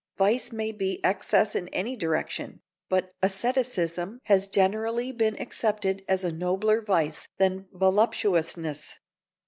Vice 0.17 0.51
may 0.51 0.71
be 0.71 0.99
excess 1.05 1.53
in 1.53 1.67
any 1.67 1.95
direction, 1.95 2.59
but 2.89 3.11
asceticism 3.21 4.17
has 4.23 4.47
generally 4.47 5.11
been 5.11 5.39
accepted 5.39 6.03
as 6.07 6.23
a 6.23 6.31
nobler 6.31 6.81
vice 6.81 7.27
than 7.37 7.67
voluptuousness. 7.71 8.99